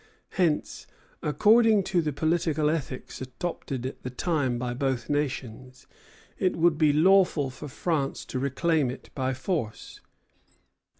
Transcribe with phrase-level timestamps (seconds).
[0.29, 0.87] Hence,
[1.21, 5.85] according to the political ethics adopted at the time by both nations,
[6.39, 9.99] it would be lawful for France to reclaim it by force.